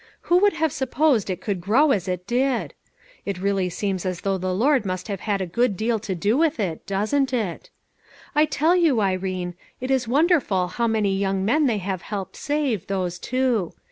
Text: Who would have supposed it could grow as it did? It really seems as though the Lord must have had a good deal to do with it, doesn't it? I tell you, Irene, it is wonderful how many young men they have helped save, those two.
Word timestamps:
Who 0.21 0.39
would 0.39 0.53
have 0.53 0.71
supposed 0.71 1.29
it 1.29 1.41
could 1.41 1.61
grow 1.61 1.91
as 1.91 2.07
it 2.07 2.25
did? 2.25 2.73
It 3.23 3.37
really 3.37 3.69
seems 3.69 4.03
as 4.03 4.21
though 4.21 4.39
the 4.39 4.51
Lord 4.51 4.83
must 4.83 5.07
have 5.09 5.19
had 5.19 5.41
a 5.41 5.45
good 5.45 5.77
deal 5.77 5.99
to 5.99 6.15
do 6.15 6.35
with 6.39 6.59
it, 6.59 6.87
doesn't 6.87 7.31
it? 7.33 7.69
I 8.33 8.45
tell 8.45 8.75
you, 8.75 8.99
Irene, 8.99 9.53
it 9.79 9.91
is 9.91 10.07
wonderful 10.07 10.69
how 10.69 10.87
many 10.87 11.15
young 11.15 11.45
men 11.45 11.67
they 11.67 11.77
have 11.77 12.01
helped 12.01 12.35
save, 12.35 12.87
those 12.87 13.19
two. 13.19 13.73